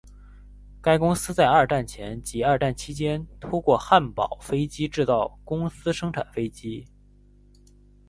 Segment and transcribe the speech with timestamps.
[0.81, 6.87] 该公司在二战前及二战期间透过汉堡飞机制造公司生产飞机。